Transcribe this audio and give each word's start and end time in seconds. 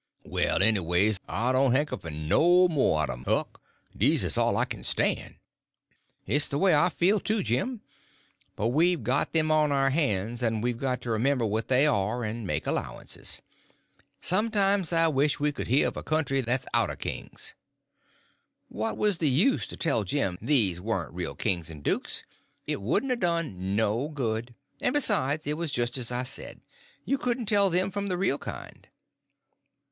"Well, 0.23 0.63
anyways, 0.63 1.19
I 1.27 1.51
doan' 1.51 1.73
hanker 1.73 1.95
for 1.95 2.09
no 2.09 2.67
mo' 2.67 2.95
un 2.97 3.11
um, 3.11 3.23
Huck. 3.25 3.61
Dese 3.95 4.23
is 4.23 4.35
all 4.35 4.57
I 4.57 4.65
kin 4.65 4.83
stan'." 4.83 5.35
"It's 6.25 6.47
the 6.47 6.57
way 6.57 6.73
I 6.75 6.89
feel, 6.89 7.19
too, 7.19 7.43
Jim. 7.43 7.81
But 8.55 8.69
we've 8.69 9.03
got 9.03 9.31
them 9.31 9.51
on 9.51 9.71
our 9.71 9.91
hands, 9.91 10.41
and 10.41 10.63
we 10.63 10.73
got 10.73 11.01
to 11.01 11.11
remember 11.11 11.45
what 11.45 11.67
they 11.67 11.85
are, 11.85 12.23
and 12.23 12.47
make 12.47 12.65
allowances. 12.65 13.43
Sometimes 14.21 14.91
I 14.91 15.07
wish 15.07 15.39
we 15.39 15.51
could 15.51 15.67
hear 15.67 15.87
of 15.89 15.97
a 15.97 16.01
country 16.01 16.41
that's 16.41 16.65
out 16.73 16.89
of 16.89 16.97
kings." 16.97 17.53
What 18.69 18.97
was 18.97 19.19
the 19.19 19.29
use 19.29 19.67
to 19.67 19.77
tell 19.77 20.03
Jim 20.03 20.39
these 20.41 20.81
warn't 20.81 21.13
real 21.13 21.35
kings 21.35 21.69
and 21.69 21.83
dukes? 21.83 22.23
It 22.65 22.81
wouldn't 22.81 23.11
a 23.11 23.15
done 23.15 23.75
no 23.75 24.07
good; 24.07 24.55
and, 24.79 24.93
besides, 24.93 25.45
it 25.45 25.57
was 25.57 25.71
just 25.71 25.95
as 25.95 26.11
I 26.11 26.23
said: 26.23 26.59
you 27.05 27.19
couldn't 27.19 27.45
tell 27.45 27.69
them 27.69 27.91
from 27.91 28.07
the 28.07 28.17
real 28.17 28.39
kind. 28.39 28.87